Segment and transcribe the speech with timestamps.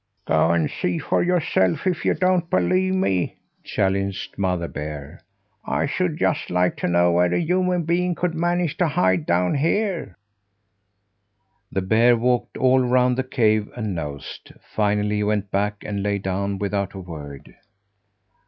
[0.25, 5.19] "Go and see for yourself if you don't believe me!" challenged Mother Bear.
[5.63, 9.53] "I should just like to know where a human being could manage to hide down
[9.53, 10.17] here?"
[11.71, 14.53] The bear walked all around the cave, and nosed.
[14.73, 17.53] Finally he went back and lay down without a word.